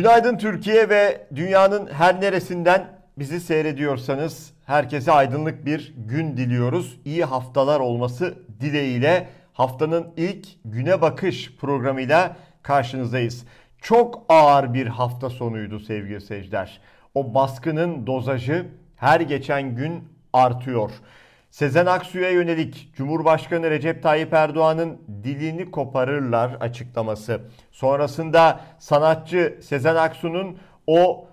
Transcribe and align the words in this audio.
Günaydın 0.00 0.38
Türkiye 0.38 0.88
ve 0.88 1.26
dünyanın 1.34 1.86
her 1.86 2.20
neresinden 2.20 2.86
bizi 3.18 3.40
seyrediyorsanız 3.40 4.52
herkese 4.66 5.12
aydınlık 5.12 5.66
bir 5.66 5.94
gün 5.96 6.36
diliyoruz. 6.36 7.00
İyi 7.04 7.24
haftalar 7.24 7.80
olması 7.80 8.34
dileğiyle 8.60 9.28
haftanın 9.52 10.06
ilk 10.16 10.46
güne 10.64 11.00
bakış 11.00 11.56
programıyla 11.56 12.36
karşınızdayız. 12.62 13.44
Çok 13.82 14.24
ağır 14.28 14.74
bir 14.74 14.86
hafta 14.86 15.30
sonuydu 15.30 15.80
sevgili 15.80 16.20
seyirciler. 16.20 16.80
O 17.14 17.34
baskının 17.34 18.06
dozajı 18.06 18.66
her 18.96 19.20
geçen 19.20 19.76
gün 19.76 20.08
artıyor. 20.32 20.90
Sezen 21.50 21.86
Aksu'ya 21.86 22.30
yönelik 22.30 22.90
Cumhurbaşkanı 22.96 23.70
Recep 23.70 24.02
Tayyip 24.02 24.32
Erdoğan'ın 24.32 24.98
dilini 25.24 25.70
koparırlar 25.70 26.56
açıklaması. 26.60 27.40
Sonrasında 27.70 28.60
sanatçı 28.78 29.58
Sezen 29.62 29.94
Aksu'nun 29.94 30.58
o 30.86 31.28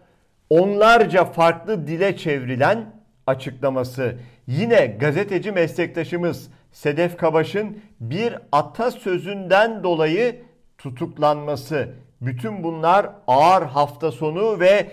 onlarca 0.49 1.25
farklı 1.25 1.87
dile 1.87 2.17
çevrilen 2.17 2.93
açıklaması. 3.27 4.17
Yine 4.47 4.85
gazeteci 4.85 5.51
meslektaşımız 5.51 6.51
Sedef 6.71 7.17
Kabaş'ın 7.17 7.81
bir 7.99 8.35
atasözünden 8.51 9.83
dolayı 9.83 10.41
tutuklanması. 10.77 11.89
Bütün 12.21 12.63
bunlar 12.63 13.09
ağır 13.27 13.63
hafta 13.63 14.11
sonu 14.11 14.59
ve 14.59 14.87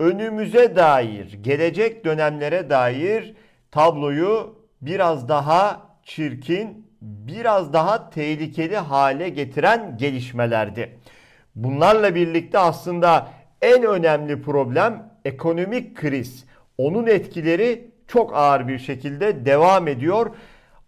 önümüze 0.00 0.76
dair, 0.76 1.32
gelecek 1.32 2.04
dönemlere 2.04 2.70
dair 2.70 3.34
tabloyu 3.70 4.61
biraz 4.82 5.28
daha 5.28 5.82
çirkin, 6.02 6.86
biraz 7.00 7.72
daha 7.72 8.10
tehlikeli 8.10 8.76
hale 8.76 9.28
getiren 9.28 9.96
gelişmelerdi. 9.96 10.98
Bunlarla 11.54 12.14
birlikte 12.14 12.58
aslında 12.58 13.28
en 13.62 13.82
önemli 13.82 14.42
problem 14.42 15.10
ekonomik 15.24 15.96
kriz. 15.96 16.44
Onun 16.78 17.06
etkileri 17.06 17.90
çok 18.06 18.36
ağır 18.36 18.68
bir 18.68 18.78
şekilde 18.78 19.46
devam 19.46 19.88
ediyor. 19.88 20.30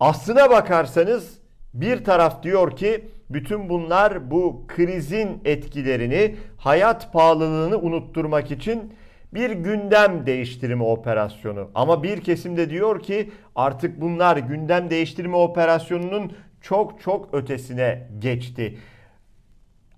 Aslına 0.00 0.50
bakarsanız 0.50 1.38
bir 1.74 2.04
taraf 2.04 2.42
diyor 2.42 2.76
ki 2.76 3.08
bütün 3.30 3.68
bunlar 3.68 4.30
bu 4.30 4.64
krizin 4.68 5.40
etkilerini, 5.44 6.36
hayat 6.56 7.12
pahalılığını 7.12 7.78
unutturmak 7.78 8.50
için 8.50 8.94
bir 9.34 9.50
gündem 9.50 10.26
değiştirme 10.26 10.84
operasyonu. 10.84 11.70
Ama 11.74 12.02
bir 12.02 12.20
kesim 12.20 12.56
de 12.56 12.70
diyor 12.70 13.02
ki 13.02 13.30
artık 13.54 14.00
bunlar 14.00 14.36
gündem 14.36 14.90
değiştirme 14.90 15.36
operasyonunun 15.36 16.32
çok 16.60 17.00
çok 17.00 17.34
ötesine 17.34 18.08
geçti. 18.18 18.78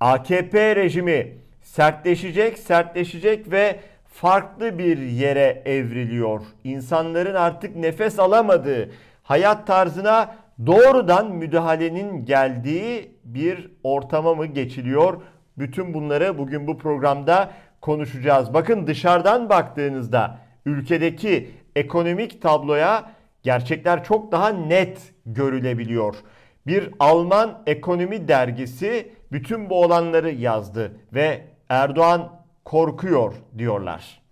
AKP 0.00 0.76
rejimi 0.76 1.32
sertleşecek, 1.62 2.58
sertleşecek 2.58 3.50
ve 3.50 3.80
farklı 4.06 4.78
bir 4.78 4.98
yere 4.98 5.62
evriliyor. 5.64 6.40
İnsanların 6.64 7.34
artık 7.34 7.76
nefes 7.76 8.18
alamadığı 8.18 8.90
hayat 9.22 9.66
tarzına 9.66 10.36
doğrudan 10.66 11.32
müdahalenin 11.32 12.24
geldiği 12.24 13.10
bir 13.24 13.70
ortama 13.82 14.34
mı 14.34 14.46
geçiliyor? 14.46 15.22
Bütün 15.58 15.94
bunları 15.94 16.38
bugün 16.38 16.66
bu 16.66 16.78
programda 16.78 17.50
konuşacağız. 17.86 18.54
Bakın 18.54 18.86
dışarıdan 18.86 19.48
baktığınızda 19.48 20.38
ülkedeki 20.66 21.50
ekonomik 21.76 22.42
tabloya 22.42 23.10
gerçekler 23.42 24.04
çok 24.04 24.32
daha 24.32 24.48
net 24.48 24.98
görülebiliyor. 25.26 26.16
Bir 26.66 26.90
Alman 26.98 27.62
ekonomi 27.66 28.28
dergisi 28.28 29.12
bütün 29.32 29.70
bu 29.70 29.82
olanları 29.82 30.30
yazdı 30.30 30.92
ve 31.14 31.40
Erdoğan 31.68 32.32
korkuyor 32.64 33.34
diyorlar. 33.58 34.22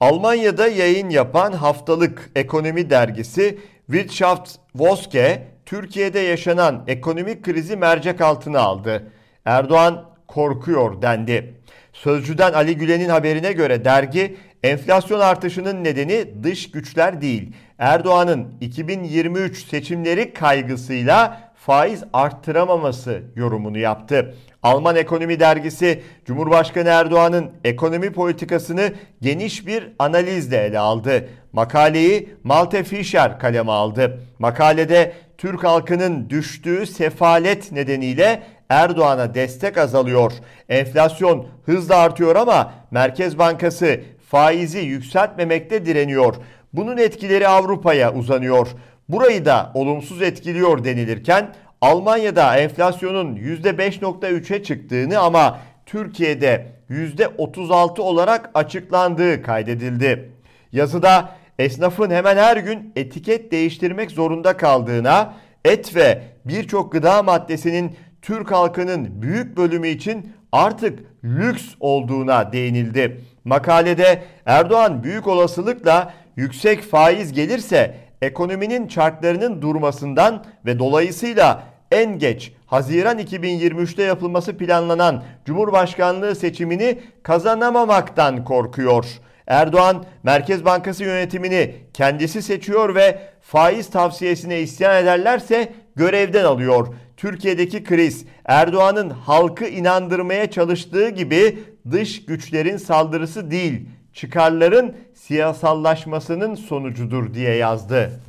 Almanya'da 0.00 0.68
yayın 0.68 1.08
yapan 1.08 1.52
haftalık 1.52 2.30
ekonomi 2.36 2.90
dergisi 2.90 3.58
Wirtschaftswoche 3.86 5.46
Türkiye'de 5.66 6.18
yaşanan 6.18 6.84
ekonomik 6.86 7.44
krizi 7.44 7.76
mercek 7.76 8.20
altına 8.20 8.60
aldı. 8.60 9.12
Erdoğan 9.44 10.04
korkuyor 10.26 11.02
dendi. 11.02 11.60
Sözcüden 12.02 12.52
Ali 12.52 12.76
Gülen'in 12.76 13.08
haberine 13.08 13.52
göre 13.52 13.84
dergi 13.84 14.36
enflasyon 14.62 15.20
artışının 15.20 15.84
nedeni 15.84 16.44
dış 16.44 16.70
güçler 16.70 17.20
değil. 17.20 17.52
Erdoğan'ın 17.78 18.54
2023 18.60 19.66
seçimleri 19.66 20.32
kaygısıyla 20.34 21.40
faiz 21.54 22.04
arttıramaması 22.12 23.22
yorumunu 23.36 23.78
yaptı. 23.78 24.34
Alman 24.62 24.96
Ekonomi 24.96 25.40
Dergisi 25.40 26.02
Cumhurbaşkanı 26.24 26.88
Erdoğan'ın 26.88 27.50
ekonomi 27.64 28.12
politikasını 28.12 28.92
geniş 29.22 29.66
bir 29.66 29.92
analizle 29.98 30.56
ele 30.56 30.78
aldı. 30.78 31.28
Makaleyi 31.52 32.28
Malte 32.44 32.84
Fischer 32.84 33.38
kaleme 33.38 33.72
aldı. 33.72 34.20
Makalede 34.38 35.12
Türk 35.38 35.64
halkının 35.64 36.30
düştüğü 36.30 36.86
sefalet 36.86 37.72
nedeniyle 37.72 38.42
Erdoğan'a 38.70 39.34
destek 39.34 39.78
azalıyor. 39.78 40.32
Enflasyon 40.68 41.46
hızla 41.66 41.96
artıyor 41.96 42.36
ama 42.36 42.72
Merkez 42.90 43.38
Bankası 43.38 44.00
faizi 44.28 44.78
yükseltmemekte 44.78 45.86
direniyor. 45.86 46.34
Bunun 46.72 46.96
etkileri 46.96 47.48
Avrupa'ya 47.48 48.14
uzanıyor. 48.14 48.68
Burayı 49.08 49.44
da 49.44 49.70
olumsuz 49.74 50.22
etkiliyor 50.22 50.84
denilirken 50.84 51.54
Almanya'da 51.80 52.56
enflasyonun 52.56 53.36
%5.3'e 53.36 54.62
çıktığını 54.62 55.18
ama 55.18 55.58
Türkiye'de 55.86 56.66
%36 56.90 58.00
olarak 58.00 58.50
açıklandığı 58.54 59.42
kaydedildi. 59.42 60.30
Yazıda 60.72 61.28
esnafın 61.58 62.10
hemen 62.10 62.36
her 62.36 62.56
gün 62.56 62.92
etiket 62.96 63.52
değiştirmek 63.52 64.10
zorunda 64.10 64.56
kaldığına, 64.56 65.34
et 65.64 65.96
ve 65.96 66.22
birçok 66.44 66.92
gıda 66.92 67.22
maddesinin 67.22 67.96
Türk 68.22 68.52
halkının 68.52 69.22
büyük 69.22 69.56
bölümü 69.56 69.88
için 69.88 70.32
artık 70.52 70.98
lüks 71.24 71.64
olduğuna 71.80 72.52
değinildi. 72.52 73.20
Makalede 73.44 74.22
Erdoğan 74.46 75.02
büyük 75.02 75.26
olasılıkla 75.26 76.14
yüksek 76.36 76.82
faiz 76.82 77.32
gelirse 77.32 77.96
ekonominin 78.22 78.88
çarklarının 78.88 79.62
durmasından 79.62 80.44
ve 80.66 80.78
dolayısıyla 80.78 81.62
en 81.90 82.18
geç 82.18 82.52
Haziran 82.66 83.18
2023'te 83.18 84.02
yapılması 84.02 84.56
planlanan 84.56 85.22
Cumhurbaşkanlığı 85.44 86.34
seçimini 86.34 86.98
kazanamamaktan 87.22 88.44
korkuyor. 88.44 89.06
Erdoğan 89.46 90.04
Merkez 90.22 90.64
Bankası 90.64 91.04
yönetimini 91.04 91.74
kendisi 91.94 92.42
seçiyor 92.42 92.94
ve 92.94 93.18
faiz 93.40 93.90
tavsiyesine 93.90 94.60
isyan 94.60 95.02
ederlerse 95.02 95.72
görevden 95.96 96.44
alıyor. 96.44 96.86
Türkiye'deki 97.20 97.84
kriz 97.84 98.24
Erdoğan'ın 98.44 99.10
halkı 99.10 99.66
inandırmaya 99.66 100.50
çalıştığı 100.50 101.08
gibi 101.08 101.58
dış 101.90 102.24
güçlerin 102.26 102.76
saldırısı 102.76 103.50
değil, 103.50 103.88
çıkarların 104.12 104.96
siyasallaşmasının 105.14 106.54
sonucudur 106.54 107.34
diye 107.34 107.54
yazdı. 107.54 108.20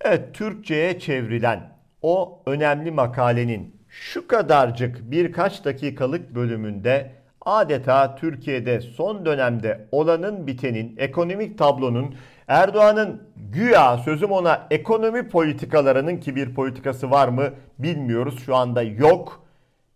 Evet, 0.00 0.34
Türkçe'ye 0.34 0.98
çevrilen 0.98 1.72
o 2.02 2.42
önemli 2.46 2.90
makalenin 2.90 3.76
şu 3.88 4.28
kadarcık 4.28 5.10
birkaç 5.10 5.64
dakikalık 5.64 6.34
bölümünde 6.34 7.12
adeta 7.46 8.16
Türkiye'de 8.16 8.80
son 8.80 9.26
dönemde 9.26 9.88
olanın 9.92 10.46
bitenin, 10.46 10.94
ekonomik 10.98 11.58
tablonun 11.58 12.14
Erdoğan'ın 12.48 13.22
güya 13.36 13.98
sözüm 13.98 14.30
ona 14.30 14.66
ekonomi 14.70 15.28
politikalarının 15.28 16.16
ki 16.16 16.36
bir 16.36 16.54
politikası 16.54 17.10
var 17.10 17.28
mı 17.28 17.50
bilmiyoruz 17.78 18.44
şu 18.44 18.56
anda 18.56 18.82
yok. 18.82 19.42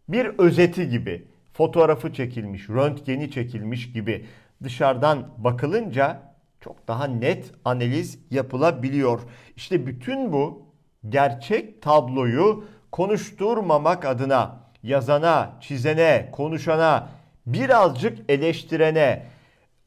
Bir 0.08 0.26
özeti 0.38 0.88
gibi 0.88 1.28
fotoğrafı 1.52 2.12
çekilmiş, 2.12 2.68
röntgeni 2.68 3.30
çekilmiş 3.30 3.92
gibi 3.92 4.26
dışarıdan 4.62 5.28
bakılınca 5.38 6.20
çok 6.60 6.88
daha 6.88 7.06
net 7.06 7.52
analiz 7.64 8.18
yapılabiliyor. 8.30 9.20
İşte 9.56 9.86
bütün 9.86 10.32
bu 10.32 10.62
gerçek 11.08 11.82
tabloyu 11.82 12.64
konuşturmamak 12.92 14.04
adına 14.04 14.56
yazana, 14.82 15.52
çizene, 15.60 16.28
konuşana, 16.32 17.08
birazcık 17.52 18.18
eleştirene, 18.30 19.26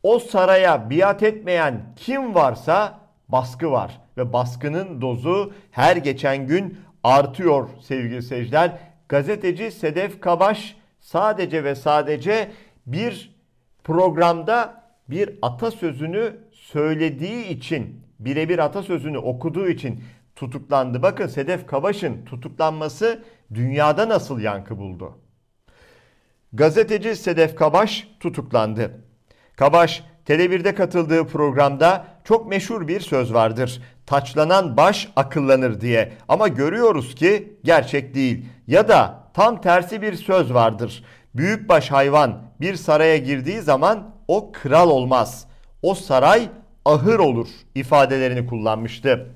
o 0.03 0.19
saraya 0.19 0.89
biat 0.89 1.23
etmeyen 1.23 1.81
kim 1.95 2.35
varsa 2.35 2.99
baskı 3.29 3.71
var 3.71 4.01
ve 4.17 4.33
baskının 4.33 5.01
dozu 5.01 5.53
her 5.71 5.95
geçen 5.95 6.47
gün 6.47 6.77
artıyor 7.03 7.69
sevgili 7.81 8.21
seyirciler. 8.21 8.71
Gazeteci 9.09 9.71
Sedef 9.71 10.21
Kabaş 10.21 10.75
sadece 10.99 11.63
ve 11.63 11.75
sadece 11.75 12.51
bir 12.85 13.35
programda 13.83 14.83
bir 15.09 15.39
atasözünü 15.41 16.37
söylediği 16.51 17.47
için, 17.47 18.01
birebir 18.19 18.59
atasözünü 18.59 19.17
okuduğu 19.17 19.67
için 19.67 20.03
tutuklandı. 20.35 21.01
Bakın 21.01 21.27
Sedef 21.27 21.67
Kabaş'ın 21.67 22.25
tutuklanması 22.25 23.23
dünyada 23.53 24.09
nasıl 24.09 24.39
yankı 24.39 24.77
buldu? 24.77 25.17
Gazeteci 26.53 27.15
Sedef 27.15 27.55
Kabaş 27.55 28.07
tutuklandı. 28.19 28.91
Kabaş, 29.55 30.03
Tele1'de 30.27 30.75
katıldığı 30.75 31.27
programda 31.27 32.05
çok 32.23 32.49
meşhur 32.49 32.87
bir 32.87 32.99
söz 32.99 33.33
vardır. 33.33 33.81
Taçlanan 34.05 34.77
baş 34.77 35.09
akıllanır 35.15 35.81
diye. 35.81 36.13
Ama 36.27 36.47
görüyoruz 36.47 37.15
ki 37.15 37.57
gerçek 37.63 38.15
değil. 38.15 38.45
Ya 38.67 38.87
da 38.87 39.23
tam 39.33 39.61
tersi 39.61 40.01
bir 40.01 40.13
söz 40.13 40.53
vardır. 40.53 41.03
Büyükbaş 41.35 41.91
hayvan 41.91 42.41
bir 42.61 42.75
saraya 42.75 43.17
girdiği 43.17 43.61
zaman 43.61 44.15
o 44.27 44.51
kral 44.51 44.89
olmaz. 44.89 45.47
O 45.81 45.95
saray 45.95 46.49
ahır 46.85 47.19
olur 47.19 47.47
ifadelerini 47.75 48.47
kullanmıştı. 48.47 49.35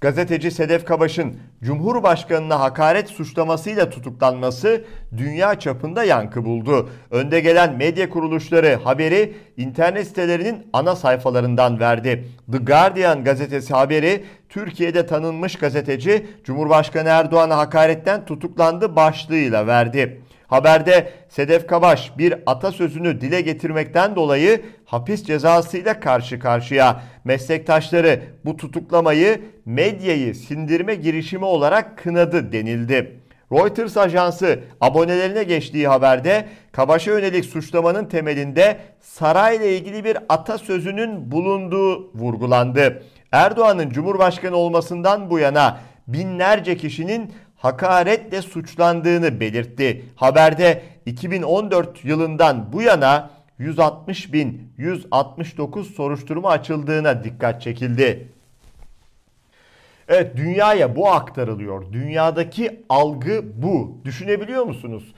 Gazeteci 0.00 0.50
Sedef 0.50 0.84
Kabaş'ın 0.84 1.36
Cumhurbaşkanına 1.62 2.60
hakaret 2.60 3.08
suçlamasıyla 3.08 3.90
tutuklanması 3.90 4.84
dünya 5.16 5.58
çapında 5.58 6.04
yankı 6.04 6.44
buldu. 6.44 6.90
Önde 7.10 7.40
gelen 7.40 7.76
medya 7.76 8.10
kuruluşları 8.10 8.78
haberi 8.84 9.34
internet 9.56 10.06
sitelerinin 10.06 10.66
ana 10.72 10.96
sayfalarından 10.96 11.80
verdi. 11.80 12.24
The 12.52 12.58
Guardian 12.58 13.24
gazetesi 13.24 13.74
haberi 13.74 14.24
Türkiye'de 14.48 15.06
tanınmış 15.06 15.56
gazeteci 15.56 16.26
Cumhurbaşkanı 16.44 17.08
Erdoğan'a 17.08 17.58
hakaretten 17.58 18.24
tutuklandı 18.24 18.96
başlığıyla 18.96 19.66
verdi. 19.66 20.20
Haberde 20.46 21.12
Sedef 21.28 21.66
Kabaş 21.66 22.18
bir 22.18 22.34
atasözünü 22.46 23.20
dile 23.20 23.40
getirmekten 23.40 24.16
dolayı 24.16 24.62
hapis 24.90 25.24
cezasıyla 25.24 26.00
karşı 26.00 26.38
karşıya. 26.38 27.02
Meslektaşları 27.24 28.22
bu 28.44 28.56
tutuklamayı 28.56 29.40
medyayı 29.66 30.34
sindirme 30.34 30.94
girişimi 30.94 31.44
olarak 31.44 31.98
kınadı 31.98 32.52
denildi. 32.52 33.20
Reuters 33.52 33.96
ajansı 33.96 34.60
abonelerine 34.80 35.42
geçtiği 35.42 35.88
haberde 35.88 36.48
Kabaş'a 36.72 37.10
yönelik 37.10 37.44
suçlamanın 37.44 38.04
temelinde 38.04 38.78
sarayla 39.00 39.66
ilgili 39.66 40.04
bir 40.04 40.18
atasözünün 40.28 41.32
bulunduğu 41.32 42.12
vurgulandı. 42.14 43.02
Erdoğan'ın 43.32 43.90
Cumhurbaşkanı 43.90 44.56
olmasından 44.56 45.30
bu 45.30 45.38
yana 45.38 45.78
binlerce 46.06 46.76
kişinin 46.76 47.32
hakaretle 47.56 48.42
suçlandığını 48.42 49.40
belirtti. 49.40 50.04
Haberde 50.16 50.82
2014 51.06 52.04
yılından 52.04 52.72
bu 52.72 52.82
yana 52.82 53.30
160 53.60 54.32
bin 54.32 54.72
169 54.76 55.94
soruşturma 55.94 56.50
açıldığına 56.50 57.24
dikkat 57.24 57.62
çekildi. 57.62 58.28
Evet 60.08 60.36
dünyaya 60.36 60.96
bu 60.96 61.08
aktarılıyor. 61.08 61.92
Dünyadaki 61.92 62.80
algı 62.88 63.44
bu. 63.62 63.98
Düşünebiliyor 64.04 64.64
musunuz? 64.64 65.14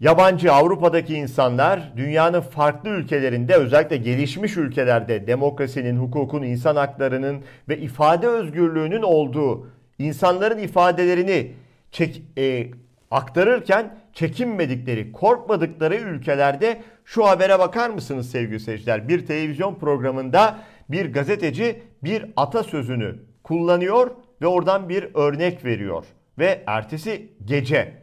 Yabancı 0.00 0.52
Avrupa'daki 0.52 1.14
insanlar 1.14 1.92
dünyanın 1.96 2.40
farklı 2.40 2.90
ülkelerinde 2.90 3.54
özellikle 3.54 3.96
gelişmiş 3.96 4.56
ülkelerde 4.56 5.26
demokrasinin, 5.26 5.98
hukukun, 5.98 6.42
insan 6.42 6.76
haklarının 6.76 7.42
ve 7.68 7.78
ifade 7.78 8.26
özgürlüğünün 8.28 9.02
olduğu 9.02 9.66
insanların 9.98 10.58
ifadelerini 10.58 11.52
çek, 11.90 12.22
e, 12.38 12.66
aktarırken 13.12 13.98
çekinmedikleri, 14.12 15.12
korkmadıkları 15.12 15.96
ülkelerde 15.96 16.82
şu 17.04 17.26
habere 17.26 17.58
bakar 17.58 17.90
mısınız 17.90 18.30
sevgili 18.30 18.60
seyirciler? 18.60 19.08
Bir 19.08 19.26
televizyon 19.26 19.74
programında 19.74 20.58
bir 20.88 21.12
gazeteci 21.12 21.82
bir 22.04 22.26
atasözünü 22.36 23.16
kullanıyor 23.42 24.10
ve 24.42 24.46
oradan 24.46 24.88
bir 24.88 25.08
örnek 25.14 25.64
veriyor. 25.64 26.04
Ve 26.38 26.62
ertesi 26.66 27.32
gece, 27.44 28.02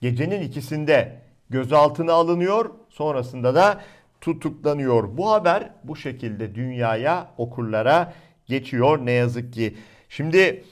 gecenin 0.00 0.42
ikisinde 0.42 1.22
gözaltına 1.50 2.12
alınıyor, 2.12 2.70
sonrasında 2.88 3.54
da 3.54 3.80
tutuklanıyor. 4.20 5.16
Bu 5.16 5.30
haber 5.30 5.70
bu 5.84 5.96
şekilde 5.96 6.54
dünyaya, 6.54 7.28
okurlara 7.36 8.12
geçiyor 8.46 9.06
ne 9.06 9.12
yazık 9.12 9.52
ki. 9.52 9.76
Şimdi 10.08 10.64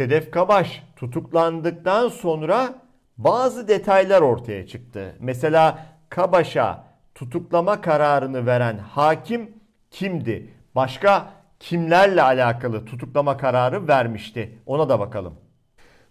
Sedef 0.00 0.30
Kabaş 0.30 0.82
tutuklandıktan 0.96 2.08
sonra 2.08 2.74
bazı 3.18 3.68
detaylar 3.68 4.20
ortaya 4.20 4.66
çıktı. 4.66 5.16
Mesela 5.18 5.86
Kabaş'a 6.08 6.84
tutuklama 7.14 7.80
kararını 7.80 8.46
veren 8.46 8.78
hakim 8.78 9.50
kimdi? 9.90 10.50
Başka 10.74 11.30
kimlerle 11.58 12.22
alakalı 12.22 12.84
tutuklama 12.84 13.36
kararı 13.36 13.88
vermişti? 13.88 14.58
Ona 14.66 14.88
da 14.88 15.00
bakalım. 15.00 15.34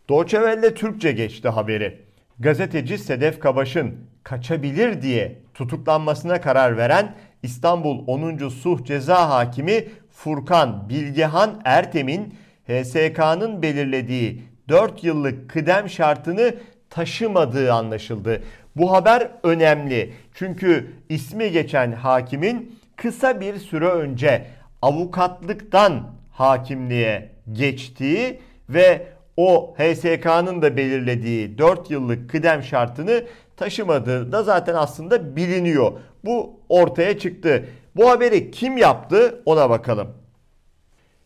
Deutsche 0.09 0.73
Türkçe 0.73 1.11
geçti 1.11 1.49
haberi. 1.49 2.05
Gazeteci 2.39 2.97
Sedef 2.97 3.39
Kabaş'ın 3.39 3.95
kaçabilir 4.23 5.01
diye 5.01 5.41
tutuklanmasına 5.53 6.41
karar 6.41 6.77
veren 6.77 7.15
İstanbul 7.43 8.03
10. 8.07 8.49
Suh 8.49 8.83
Ceza 8.83 9.29
Hakimi 9.29 9.87
Furkan 10.09 10.89
Bilgehan 10.89 11.61
Ertem'in 11.65 12.33
HSK'nın 12.69 13.61
belirlediği 13.61 14.43
4 14.69 15.03
yıllık 15.03 15.49
kıdem 15.49 15.89
şartını 15.89 16.55
taşımadığı 16.89 17.73
anlaşıldı. 17.73 18.43
Bu 18.75 18.91
haber 18.91 19.31
önemli. 19.43 20.13
Çünkü 20.33 20.91
ismi 21.09 21.51
geçen 21.51 21.91
hakimin 21.91 22.79
kısa 22.95 23.41
bir 23.41 23.57
süre 23.57 23.87
önce 23.87 24.45
avukatlıktan 24.81 26.03
hakimliğe 26.31 27.31
geçtiği 27.51 28.39
ve 28.69 29.07
o 29.37 29.75
HSK'nın 29.77 30.61
da 30.61 30.77
belirlediği 30.77 31.57
4 31.57 31.91
yıllık 31.91 32.29
kıdem 32.29 32.63
şartını 32.63 33.23
taşımadığı 33.57 34.31
da 34.31 34.43
zaten 34.43 34.75
aslında 34.75 35.35
biliniyor. 35.35 35.91
Bu 36.25 36.59
ortaya 36.69 37.19
çıktı. 37.19 37.65
Bu 37.95 38.09
haberi 38.09 38.51
kim 38.51 38.77
yaptı 38.77 39.41
ona 39.45 39.69
bakalım. 39.69 40.07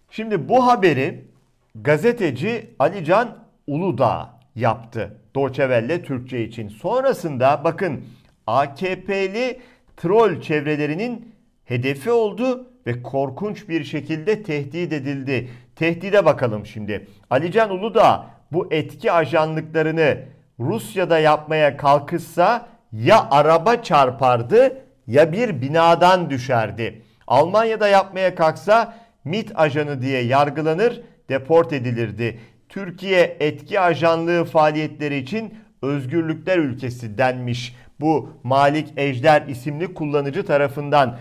Şimdi 0.09 0.49
bu 0.49 0.67
haberi 0.67 1.32
gazeteci 1.75 2.75
Alican 2.79 3.37
Uludağ 3.67 4.29
yaptı. 4.55 5.17
Deutsche 5.35 6.03
Türkçe 6.03 6.43
için. 6.43 6.67
Sonrasında 6.69 7.61
bakın 7.63 8.05
AKP'li 8.47 9.61
troll 9.97 10.41
çevrelerinin 10.41 11.35
hedefi 11.65 12.11
oldu 12.11 12.67
ve 12.87 13.03
korkunç 13.03 13.69
bir 13.69 13.83
şekilde 13.83 14.43
tehdit 14.43 14.93
edildi. 14.93 15.49
Tehdide 15.75 16.25
bakalım 16.25 16.65
şimdi. 16.65 17.07
Alican 17.29 17.69
Uludağ 17.69 18.25
bu 18.51 18.67
etki 18.71 19.11
ajanlıklarını 19.11 20.17
Rusya'da 20.59 21.19
yapmaya 21.19 21.77
kalkışsa 21.77 22.67
ya 22.91 23.27
araba 23.31 23.83
çarpardı 23.83 24.77
ya 25.07 25.31
bir 25.31 25.61
binadan 25.61 26.29
düşerdi. 26.29 27.01
Almanya'da 27.27 27.87
yapmaya 27.87 28.35
kalksa 28.35 28.97
MIT 29.25 29.51
ajanı 29.55 30.01
diye 30.01 30.23
yargılanır 30.23 31.01
deport 31.29 31.73
edilirdi. 31.73 32.39
Türkiye 32.69 33.37
etki 33.39 33.79
ajanlığı 33.79 34.45
faaliyetleri 34.45 35.17
için 35.17 35.53
özgürlükler 35.81 36.57
ülkesi 36.57 37.17
denmiş. 37.17 37.75
Bu 37.99 38.29
Malik 38.43 38.93
Ejder 38.97 39.47
isimli 39.47 39.93
kullanıcı 39.93 40.45
tarafından 40.45 41.17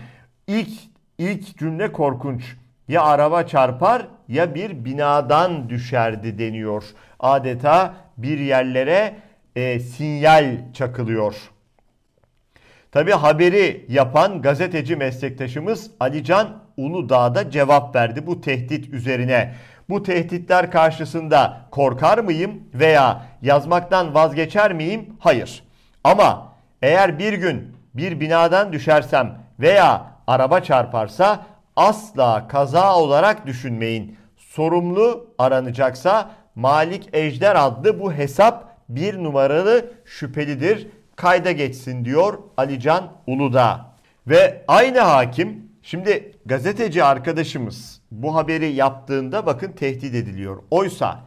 ilk 0.47 0.69
ilk 1.17 1.57
cümle 1.57 1.91
korkunç. 1.91 2.55
Ya 2.87 3.03
araba 3.03 3.47
çarpar 3.47 4.07
ya 4.27 4.55
bir 4.55 4.85
binadan 4.85 5.69
düşerdi 5.69 6.39
deniyor. 6.39 6.83
Adeta 7.19 7.93
bir 8.17 8.39
yerlere 8.39 9.15
e, 9.55 9.79
sinyal 9.79 10.73
çakılıyor. 10.73 11.35
Tabi 12.91 13.11
haberi 13.11 13.85
yapan 13.89 14.41
gazeteci 14.41 14.95
meslektaşımız 14.95 15.91
Alican 15.99 16.63
Uludağ'da 16.77 17.51
cevap 17.51 17.95
verdi 17.95 18.27
bu 18.27 18.41
tehdit 18.41 18.93
üzerine. 18.93 19.53
Bu 19.89 20.03
tehditler 20.03 20.71
karşısında 20.71 21.57
korkar 21.71 22.17
mıyım 22.17 22.63
veya 22.73 23.21
yazmaktan 23.41 24.13
vazgeçer 24.13 24.73
miyim? 24.73 25.09
Hayır. 25.19 25.63
Ama 26.03 26.53
eğer 26.81 27.19
bir 27.19 27.33
gün 27.33 27.75
bir 27.93 28.19
binadan 28.19 28.73
düşersem 28.73 29.37
veya 29.59 30.05
araba 30.27 30.59
çarparsa 30.59 31.45
asla 31.75 32.47
kaza 32.47 32.95
olarak 32.95 33.47
düşünmeyin. 33.47 34.17
Sorumlu 34.37 35.27
aranacaksa 35.37 36.31
Malik 36.55 37.09
Ejder 37.13 37.55
adlı 37.55 37.99
bu 37.99 38.13
hesap 38.13 38.73
bir 38.89 39.23
numaralı 39.23 39.91
şüphelidir. 40.05 40.87
Kayda 41.15 41.51
geçsin 41.51 42.05
diyor 42.05 42.39
Alican 42.57 43.11
Uludağ. 43.27 43.85
Ve 44.27 44.63
aynı 44.67 44.99
hakim 44.99 45.71
şimdi 45.81 46.31
gazeteci 46.45 47.03
arkadaşımız 47.03 48.01
bu 48.21 48.35
haberi 48.35 48.73
yaptığında 48.73 49.45
bakın 49.45 49.71
tehdit 49.71 50.15
ediliyor. 50.15 50.57
Oysa 50.71 51.19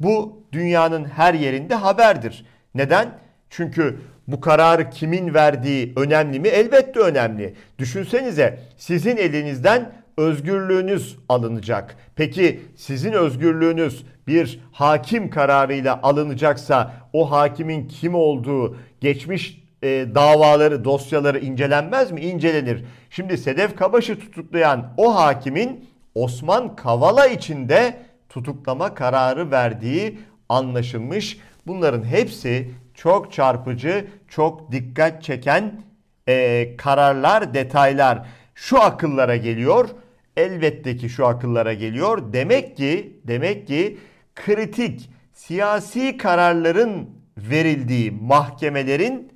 bu 0.00 0.42
dünyanın 0.52 1.04
her 1.04 1.34
yerinde 1.34 1.74
haberdir. 1.74 2.46
Neden? 2.74 3.18
Çünkü 3.50 4.00
bu 4.28 4.40
kararı 4.40 4.90
kimin 4.90 5.34
verdiği 5.34 5.92
önemli 5.96 6.40
mi? 6.40 6.48
Elbette 6.48 7.00
önemli. 7.00 7.54
Düşünsenize 7.78 8.58
sizin 8.76 9.16
elinizden 9.16 9.92
özgürlüğünüz 10.16 11.18
alınacak. 11.28 11.96
Peki 12.16 12.60
sizin 12.76 13.12
özgürlüğünüz 13.12 14.04
bir 14.26 14.60
hakim 14.72 15.30
kararıyla 15.30 16.00
alınacaksa 16.02 16.94
o 17.12 17.30
hakimin 17.30 17.88
kim 17.88 18.14
olduğu, 18.14 18.76
geçmiş 19.00 19.62
e, 19.82 19.88
davaları, 20.14 20.84
dosyaları 20.84 21.38
incelenmez 21.38 22.10
mi? 22.10 22.20
İncelenir. 22.20 22.84
Şimdi 23.10 23.38
Sedef 23.38 23.76
Kabaş'ı 23.76 24.18
tutuklayan 24.18 24.92
o 24.96 25.14
hakimin 25.14 25.89
Osman 26.14 26.76
Kavala 26.76 27.26
içinde 27.26 27.96
tutuklama 28.28 28.94
kararı 28.94 29.50
verdiği 29.50 30.18
anlaşılmış. 30.48 31.38
Bunların 31.66 32.04
hepsi 32.04 32.70
çok 32.94 33.32
çarpıcı, 33.32 34.06
çok 34.28 34.72
dikkat 34.72 35.22
çeken 35.22 35.82
e, 36.28 36.74
kararlar, 36.76 37.54
detaylar. 37.54 38.26
Şu 38.54 38.82
akıllara 38.82 39.36
geliyor. 39.36 39.88
Elbette 40.36 40.96
ki 40.96 41.08
şu 41.08 41.26
akıllara 41.26 41.72
geliyor. 41.72 42.32
Demek 42.32 42.76
ki, 42.76 43.20
demek 43.24 43.66
ki 43.66 43.98
kritik 44.34 45.10
siyasi 45.32 46.16
kararların 46.16 47.10
verildiği 47.36 48.10
mahkemelerin 48.10 49.32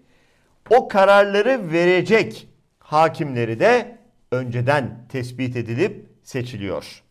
o 0.71 0.88
kararları 0.88 1.73
verecek 1.73 2.49
hakimleri 2.78 3.61
de 3.61 3.99
önceden 4.33 5.07
tespit 5.09 5.57
edilip 5.57 6.13
seçiliyor. 6.25 7.02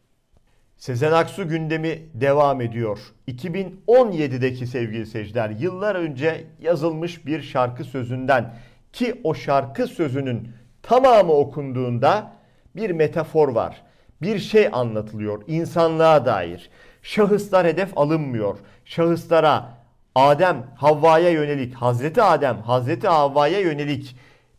Sezen 0.77 1.11
Aksu 1.11 1.47
gündemi 1.47 1.99
devam 2.13 2.61
ediyor. 2.61 2.99
2017'deki 3.27 4.67
sevgili 4.67 5.05
seyirciler 5.05 5.49
yıllar 5.49 5.95
önce 5.95 6.47
yazılmış 6.61 7.25
bir 7.25 7.41
şarkı 7.41 7.83
sözünden 7.83 8.53
ki 8.93 9.21
o 9.23 9.33
şarkı 9.33 9.87
sözünün 9.87 10.49
tamamı 10.81 11.33
okunduğunda 11.33 12.31
bir 12.75 12.89
metafor 12.89 13.49
var. 13.49 13.81
Bir 14.21 14.39
şey 14.39 14.69
anlatılıyor 14.71 15.43
insanlığa 15.47 16.25
dair. 16.25 16.69
Şahıslar 17.01 17.67
hedef 17.67 17.97
alınmıyor. 17.97 18.57
Şahıslara 18.85 19.77
Adem 20.15 20.67
Havva'ya 20.75 21.29
yönelik, 21.29 21.73
Hazreti 21.73 22.21
Adem 22.21 22.57
Hazreti 22.57 23.07
Havva'ya 23.07 23.59
yönelik 23.59 24.15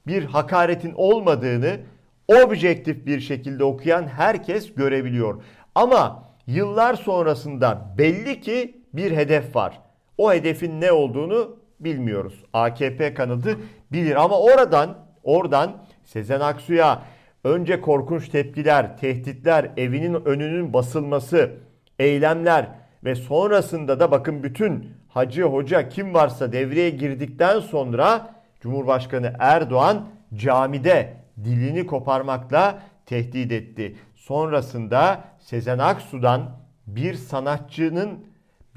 bir 0.06 0.24
hakaretin 0.24 0.92
olmadığını 0.96 1.80
objektif 2.28 3.06
bir 3.06 3.20
şekilde 3.20 3.64
okuyan 3.64 4.06
herkes 4.06 4.74
görebiliyor. 4.74 5.42
Ama 5.74 6.24
yıllar 6.46 6.94
sonrasında 6.94 7.94
belli 7.98 8.40
ki 8.40 8.80
bir 8.92 9.12
hedef 9.12 9.56
var. 9.56 9.80
O 10.18 10.32
hedefin 10.32 10.80
ne 10.80 10.92
olduğunu 10.92 11.56
bilmiyoruz. 11.80 12.44
AKP 12.52 13.14
kanadı 13.14 13.56
bilir 13.92 14.24
ama 14.24 14.40
oradan 14.40 14.98
oradan 15.22 15.72
Sezen 16.04 16.40
Aksu'ya 16.40 17.02
önce 17.44 17.80
korkunç 17.80 18.28
tepkiler, 18.28 18.98
tehditler, 18.98 19.70
evinin 19.76 20.14
önünün 20.24 20.72
basılması, 20.72 21.50
eylemler 21.98 22.68
ve 23.04 23.14
sonrasında 23.14 24.00
da 24.00 24.10
bakın 24.10 24.42
bütün 24.42 24.88
hacı 25.08 25.42
hoca 25.42 25.88
kim 25.88 26.14
varsa 26.14 26.52
devreye 26.52 26.90
girdikten 26.90 27.60
sonra 27.60 28.34
Cumhurbaşkanı 28.60 29.32
Erdoğan 29.38 30.08
camide 30.34 31.23
dilini 31.44 31.86
koparmakla 31.86 32.82
tehdit 33.06 33.52
etti. 33.52 33.96
Sonrasında 34.14 35.24
Sezen 35.38 35.78
Aksu'dan 35.78 36.56
bir 36.86 37.14
sanatçının 37.14 38.26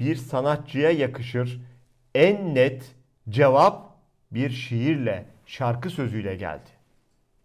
bir 0.00 0.16
sanatçıya 0.16 0.90
yakışır 0.90 1.60
en 2.14 2.54
net 2.54 2.94
cevap 3.28 3.88
bir 4.30 4.50
şiirle, 4.50 5.24
şarkı 5.46 5.90
sözüyle 5.90 6.36
geldi. 6.36 6.70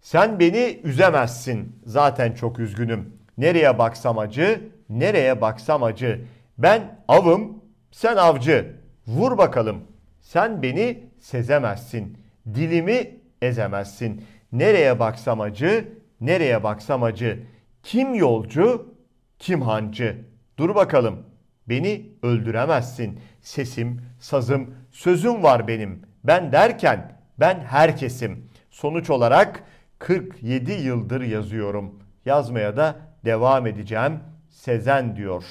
Sen 0.01 0.39
beni 0.39 0.79
üzemezsin. 0.83 1.75
Zaten 1.85 2.33
çok 2.33 2.59
üzgünüm. 2.59 3.13
Nereye 3.37 3.79
baksam 3.79 4.19
acı, 4.19 4.61
nereye 4.89 5.41
baksam 5.41 5.83
acı. 5.83 6.21
Ben 6.57 6.99
avım, 7.07 7.63
sen 7.91 8.15
avcı. 8.15 8.75
Vur 9.07 9.37
bakalım. 9.37 9.83
Sen 10.21 10.61
beni 10.61 11.03
sezemezsin. 11.19 12.17
Dilimi 12.55 13.11
ezemezsin. 13.41 14.25
Nereye 14.53 14.99
baksam 14.99 15.41
acı, 15.41 15.87
nereye 16.21 16.63
baksam 16.63 17.03
acı. 17.03 17.43
Kim 17.83 18.15
yolcu, 18.15 18.95
kim 19.39 19.61
hancı. 19.61 20.25
Dur 20.57 20.75
bakalım. 20.75 21.25
Beni 21.69 22.09
öldüremezsin. 22.23 23.19
Sesim, 23.41 24.01
sazım, 24.19 24.75
sözüm 24.91 25.43
var 25.43 25.67
benim. 25.67 26.01
Ben 26.23 26.51
derken 26.51 27.19
ben 27.39 27.59
herkesim. 27.59 28.49
Sonuç 28.71 29.09
olarak 29.09 29.63
47 29.99 30.71
yıldır 30.71 31.21
yazıyorum. 31.21 31.99
Yazmaya 32.25 32.77
da 32.77 32.95
devam 33.25 33.67
edeceğim. 33.67 34.19
Sezen 34.49 35.15
diyor. 35.15 35.43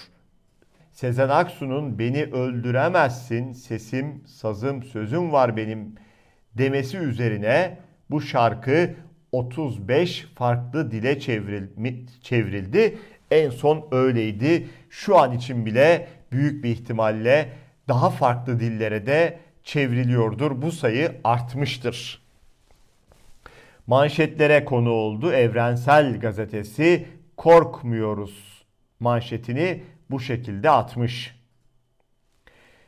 Sezen 0.93 1.29
Aksu'nun 1.29 1.99
beni 1.99 2.25
öldüremezsin, 2.25 3.53
sesim, 3.53 4.25
sazım, 4.27 4.83
sözüm 4.83 5.33
var 5.33 5.57
benim 5.57 5.95
demesi 6.55 6.99
üzerine 6.99 7.79
bu 8.13 8.21
şarkı 8.21 8.95
35 9.33 10.27
farklı 10.35 10.91
dile 10.91 11.21
çevrildi. 12.23 12.99
En 13.31 13.51
son 13.51 13.89
öyleydi. 13.91 14.69
Şu 14.91 15.19
an 15.19 15.33
için 15.33 15.67
bile 15.67 16.09
büyük 16.33 16.65
bir 16.65 16.71
ihtimalle 16.71 17.49
daha 17.89 18.11
farklı 18.11 18.61
dillere 18.61 19.07
de 19.07 19.39
çevriliyordur. 19.65 20.63
Bu 20.63 20.73
sayı 20.73 21.21
artmıştır. 21.25 22.23
Manşetlere 23.87 24.65
konu 24.65 24.91
oldu. 24.91 25.33
Evrensel 25.33 26.21
Gazetesi 26.21 27.07
korkmuyoruz 27.37 28.65
manşetini 29.01 29.83
bu 30.11 30.21
şekilde 30.21 30.71
atmış. 30.71 31.42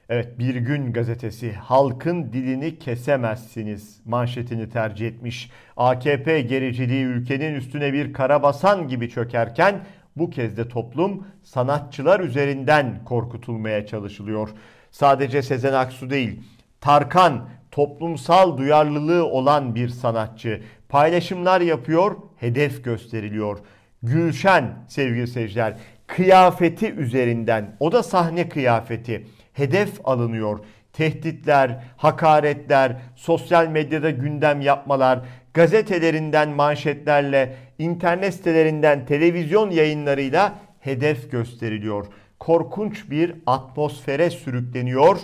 Evet 0.08 0.38
Bir 0.38 0.54
Gün 0.54 0.92
gazetesi 0.92 1.52
halkın 1.52 2.32
dilini 2.32 2.78
kesemezsiniz 2.78 4.00
manşetini 4.04 4.70
tercih 4.70 5.06
etmiş. 5.06 5.50
AKP 5.76 6.40
gericiliği 6.40 7.04
ülkenin 7.04 7.54
üstüne 7.54 7.92
bir 7.92 8.12
karabasan 8.12 8.88
gibi 8.88 9.10
çökerken 9.10 9.80
bu 10.16 10.30
kez 10.30 10.56
de 10.56 10.68
toplum 10.68 11.26
sanatçılar 11.42 12.20
üzerinden 12.20 13.04
korkutulmaya 13.04 13.86
çalışılıyor. 13.86 14.50
Sadece 14.90 15.42
Sezen 15.42 15.72
Aksu 15.72 16.10
değil, 16.10 16.40
Tarkan 16.80 17.48
toplumsal 17.70 18.58
duyarlılığı 18.58 19.24
olan 19.24 19.74
bir 19.74 19.88
sanatçı. 19.88 20.62
Paylaşımlar 20.88 21.60
yapıyor, 21.60 22.16
hedef 22.36 22.84
gösteriliyor. 22.84 23.58
Gülşen 24.02 24.74
sevgili 24.88 25.26
seyirciler 25.26 25.76
kıyafeti 26.06 26.92
üzerinden 26.92 27.76
o 27.80 27.92
da 27.92 28.02
sahne 28.02 28.48
kıyafeti 28.48 29.26
hedef 29.54 30.00
alınıyor. 30.04 30.58
Tehditler, 30.92 31.84
hakaretler, 31.96 32.96
sosyal 33.16 33.68
medyada 33.68 34.10
gündem 34.10 34.60
yapmalar, 34.60 35.20
gazetelerinden 35.54 36.48
manşetlerle, 36.48 37.56
internet 37.78 38.34
sitelerinden 38.34 39.06
televizyon 39.06 39.70
yayınlarıyla 39.70 40.54
hedef 40.80 41.30
gösteriliyor. 41.30 42.06
Korkunç 42.38 43.10
bir 43.10 43.34
atmosfere 43.46 44.30
sürükleniyor 44.30 45.18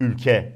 ülke. 0.00 0.52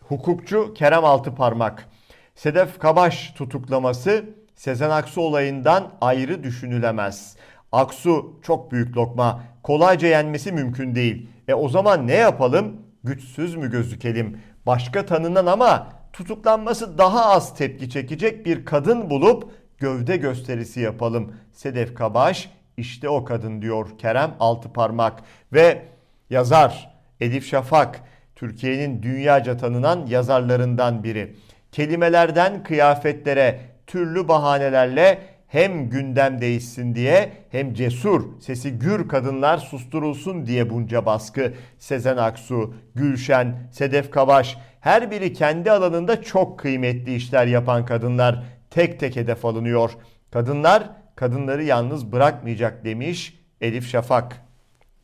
Hukukçu 0.00 0.74
Kerem 0.74 1.04
Altıparmak, 1.04 1.88
Sedef 2.34 2.78
Kabaş 2.78 3.32
tutuklaması 3.32 4.24
Sezen 4.54 4.90
Aksu 4.90 5.20
olayından 5.20 5.92
ayrı 6.00 6.42
düşünülemez. 6.42 7.36
Aksu 7.72 8.40
çok 8.42 8.72
büyük 8.72 8.96
lokma. 8.96 9.42
Kolayca 9.64 10.08
yenmesi 10.08 10.52
mümkün 10.52 10.94
değil. 10.94 11.28
E 11.48 11.54
o 11.54 11.68
zaman 11.68 12.06
ne 12.06 12.14
yapalım? 12.14 12.76
Güçsüz 13.04 13.54
mü 13.54 13.70
gözükelim? 13.70 14.38
Başka 14.66 15.06
tanınan 15.06 15.46
ama 15.46 15.88
tutuklanması 16.12 16.98
daha 16.98 17.24
az 17.24 17.54
tepki 17.54 17.90
çekecek 17.90 18.46
bir 18.46 18.64
kadın 18.64 19.10
bulup 19.10 19.50
gövde 19.78 20.16
gösterisi 20.16 20.80
yapalım. 20.80 21.32
Sedef 21.52 21.94
Kabaş 21.94 22.50
işte 22.76 23.08
o 23.08 23.24
kadın 23.24 23.62
diyor 23.62 23.98
Kerem 23.98 24.34
Altıparmak 24.40 25.22
ve 25.52 25.82
yazar 26.30 26.90
Elif 27.20 27.46
Şafak 27.46 28.00
Türkiye'nin 28.34 29.02
dünyaca 29.02 29.56
tanınan 29.56 30.06
yazarlarından 30.06 31.04
biri. 31.04 31.36
Kelimelerden 31.72 32.62
kıyafetlere 32.62 33.60
türlü 33.86 34.28
bahanelerle 34.28 35.18
hem 35.48 35.90
gündem 35.90 36.40
değişsin 36.40 36.94
diye 36.94 37.32
hem 37.50 37.74
cesur, 37.74 38.40
sesi 38.40 38.78
gür 38.78 39.08
kadınlar 39.08 39.58
susturulsun 39.58 40.46
diye 40.46 40.70
bunca 40.70 41.06
baskı. 41.06 41.52
Sezen 41.78 42.16
Aksu, 42.16 42.74
Gülşen, 42.94 43.68
Sedef 43.72 44.10
Kabaş 44.10 44.58
her 44.80 45.10
biri 45.10 45.32
kendi 45.32 45.70
alanında 45.70 46.22
çok 46.22 46.58
kıymetli 46.58 47.14
işler 47.14 47.46
yapan 47.46 47.84
kadınlar 47.84 48.44
tek 48.70 49.00
tek 49.00 49.16
hedef 49.16 49.44
alınıyor. 49.44 49.90
Kadınlar 50.30 50.90
kadınları 51.16 51.64
yalnız 51.64 52.12
bırakmayacak 52.12 52.84
demiş 52.84 53.40
Elif 53.60 53.88
Şafak. 53.88 54.40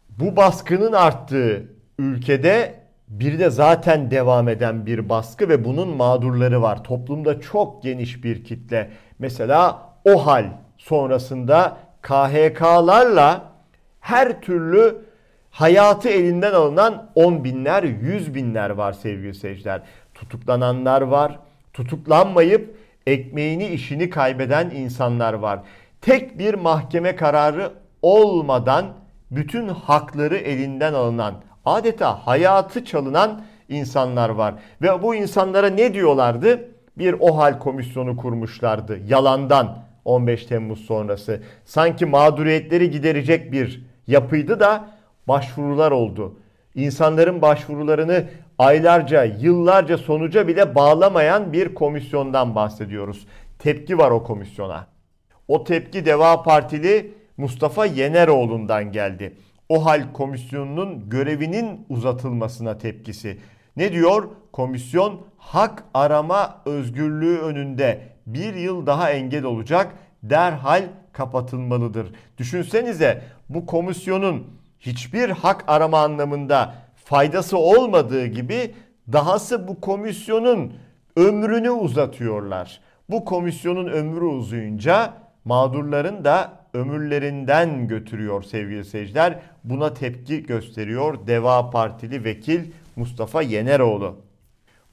Bu 0.09 0.37
baskının 0.37 0.93
arttığı 0.93 1.73
ülkede 1.99 2.75
bir 3.09 3.39
de 3.39 3.51
zaten 3.51 4.11
devam 4.11 4.49
eden 4.49 4.87
bir 4.87 5.09
baskı 5.09 5.49
ve 5.49 5.65
bunun 5.65 5.89
mağdurları 5.89 6.63
var. 6.63 6.85
Toplumda 6.85 7.41
çok 7.41 7.83
geniş 7.83 8.25
bir 8.25 8.45
kitle. 8.45 8.91
Mesela 9.19 9.90
o 10.05 10.27
hal 10.27 10.45
sonrasında 10.79 11.77
KHK'larla 12.03 13.43
her 14.01 14.41
türlü 14.41 14.99
hayatı 15.51 16.09
elinden 16.09 16.53
alınan 16.53 17.11
on 17.15 17.45
binler, 17.45 17.83
yüz 17.83 18.35
binler 18.35 18.71
var 18.71 18.93
sevgili 18.93 19.35
seyirciler. 19.35 19.83
Tutuklananlar 20.15 21.03
var, 21.03 21.39
Tutuklanmayıp 21.73 22.77
ekmeğini 23.07 23.67
işini 23.67 24.11
kaybeden 24.11 24.71
insanlar 24.71 25.33
var. 25.33 25.61
Tek 26.01 26.39
bir 26.39 26.55
mahkeme 26.55 27.17
kararı 27.17 27.73
olmadan 28.03 28.87
bütün 29.31 29.69
hakları 29.69 30.37
elinden 30.37 30.95
alınan, 30.95 31.35
adeta 31.65 32.27
hayatı 32.27 32.85
çalınan 32.85 33.43
insanlar 33.69 34.29
var. 34.29 34.55
Ve 34.83 35.03
bu 35.03 35.15
insanlara 35.15 35.71
ne 35.71 35.95
diyorlardı? 35.95 36.69
Bir 36.99 37.13
OHAL 37.13 37.59
komisyonu 37.59 38.17
kurmuşlardı 38.17 38.99
yalandan 39.09 39.79
15 40.05 40.47
Temmuz 40.47 40.81
sonrası. 40.81 41.43
Sanki 41.65 42.07
mağduriyetleri 42.07 42.91
giderecek 42.91 43.53
bir 43.53 43.85
yapıydı 44.07 44.61
da 44.61 44.89
başvurular 45.29 45.91
oldu. 45.91 46.37
İnsanların 46.75 47.43
başvurularını 47.43 48.25
aylarca, 48.59 49.25
yıllarca 49.25 49.99
sonuca 49.99 50.49
bile 50.49 50.75
bağlamayan 50.75 51.53
bir 51.53 51.75
komisyondan 51.75 52.55
bahsediyoruz. 52.55 53.27
Tepki 53.59 53.99
var 53.99 54.11
o 54.11 54.23
komisyona. 54.23 54.87
O 55.49 55.65
tepki 55.65 56.05
Deva 56.05 56.43
Partili 56.43 57.15
Mustafa 57.37 57.87
Yeneroğlu'ndan 57.87 58.93
geldi. 58.93 59.35
O 59.69 59.85
hal 59.85 60.13
komisyonunun 60.13 61.11
görevinin 61.11 61.87
uzatılmasına 61.89 62.79
tepkisi. 62.79 63.39
Ne 63.77 63.93
diyor? 63.93 64.29
Komisyon 64.53 65.21
hak 65.39 65.85
arama 65.95 66.63
özgürlüğü 66.67 67.39
önünde 67.39 68.01
bir 68.35 68.55
yıl 68.55 68.87
daha 68.87 69.11
engel 69.11 69.45
olacak 69.45 69.95
derhal 70.23 70.83
kapatılmalıdır. 71.13 72.07
Düşünsenize 72.39 73.23
bu 73.49 73.67
komisyonun 73.67 74.47
hiçbir 74.81 75.31
hak 75.31 75.65
arama 75.67 76.03
anlamında 76.03 76.75
faydası 77.05 77.59
olmadığı 77.59 78.27
gibi 78.27 78.75
dahası 79.13 79.69
bu 79.69 79.81
komisyonun 79.81 80.73
ömrünü 81.17 81.71
uzatıyorlar. 81.71 82.81
Bu 83.11 83.25
komisyonun 83.25 83.87
ömrü 83.87 84.25
uzayınca 84.25 85.15
mağdurların 85.45 86.25
da 86.25 86.53
ömürlerinden 86.75 87.89
götürüyor 87.89 88.43
sevgili 88.43 88.85
seyirciler. 88.85 89.39
Buna 89.65 89.95
tepki 89.95 90.43
gösteriyor 90.47 91.27
Deva 91.27 91.71
Partili 91.71 92.25
vekil 92.25 92.61
Mustafa 92.97 93.43
Yeneroğlu. 93.43 94.17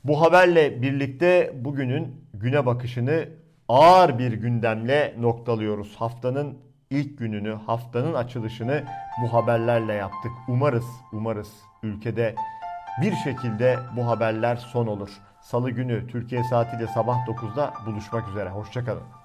Bu 0.03 0.21
haberle 0.21 0.81
birlikte 0.81 1.53
bugünün 1.55 2.25
güne 2.33 2.65
bakışını 2.65 3.29
ağır 3.67 4.19
bir 4.19 4.31
gündemle 4.31 5.15
noktalıyoruz. 5.19 5.95
Haftanın 5.95 6.57
ilk 6.89 7.17
gününü, 7.17 7.53
haftanın 7.53 8.13
açılışını 8.13 8.83
bu 9.21 9.33
haberlerle 9.33 9.93
yaptık. 9.93 10.31
Umarız, 10.47 10.85
umarız 11.13 11.53
ülkede 11.83 12.35
bir 13.01 13.13
şekilde 13.15 13.79
bu 13.95 14.07
haberler 14.07 14.55
son 14.55 14.87
olur. 14.87 15.09
Salı 15.41 15.71
günü 15.71 16.07
Türkiye 16.07 16.43
saatiyle 16.43 16.87
sabah 16.87 17.27
9'da 17.27 17.73
buluşmak 17.85 18.29
üzere. 18.29 18.49
Hoşçakalın. 18.49 19.16